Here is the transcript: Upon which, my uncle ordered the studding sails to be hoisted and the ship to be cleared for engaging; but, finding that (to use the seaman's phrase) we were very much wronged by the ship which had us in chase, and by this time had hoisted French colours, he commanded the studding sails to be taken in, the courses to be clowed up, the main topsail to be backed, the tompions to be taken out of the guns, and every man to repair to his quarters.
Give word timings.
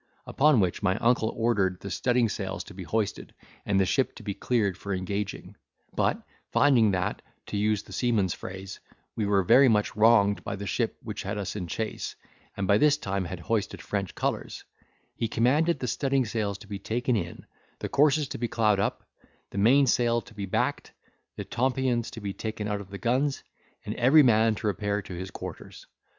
Upon 0.25 0.59
which, 0.59 0.81
my 0.81 0.97
uncle 0.97 1.31
ordered 1.37 1.79
the 1.79 1.91
studding 1.91 2.27
sails 2.27 2.63
to 2.63 2.73
be 2.73 2.81
hoisted 2.85 3.35
and 3.67 3.79
the 3.79 3.85
ship 3.85 4.15
to 4.15 4.23
be 4.23 4.33
cleared 4.33 4.75
for 4.75 4.95
engaging; 4.95 5.55
but, 5.95 6.19
finding 6.51 6.89
that 6.89 7.21
(to 7.45 7.57
use 7.57 7.83
the 7.83 7.93
seaman's 7.93 8.33
phrase) 8.33 8.79
we 9.15 9.27
were 9.27 9.43
very 9.43 9.67
much 9.67 9.95
wronged 9.95 10.43
by 10.43 10.55
the 10.55 10.65
ship 10.65 10.97
which 11.03 11.21
had 11.21 11.37
us 11.37 11.55
in 11.55 11.67
chase, 11.67 12.15
and 12.57 12.65
by 12.67 12.79
this 12.79 12.97
time 12.97 13.25
had 13.25 13.41
hoisted 13.41 13.79
French 13.79 14.15
colours, 14.15 14.63
he 15.13 15.27
commanded 15.27 15.77
the 15.77 15.87
studding 15.87 16.25
sails 16.25 16.57
to 16.57 16.67
be 16.67 16.79
taken 16.79 17.15
in, 17.15 17.45
the 17.77 17.87
courses 17.87 18.27
to 18.29 18.39
be 18.39 18.47
clowed 18.47 18.79
up, 18.79 19.03
the 19.51 19.59
main 19.59 19.85
topsail 19.85 20.19
to 20.21 20.33
be 20.33 20.47
backed, 20.47 20.93
the 21.35 21.45
tompions 21.45 22.09
to 22.09 22.19
be 22.21 22.33
taken 22.33 22.67
out 22.67 22.81
of 22.81 22.89
the 22.89 22.97
guns, 22.97 23.43
and 23.85 23.93
every 23.97 24.23
man 24.23 24.55
to 24.55 24.65
repair 24.65 24.99
to 25.03 25.13
his 25.13 25.29
quarters. 25.29 25.85